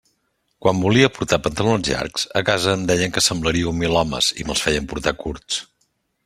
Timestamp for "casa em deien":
2.47-3.13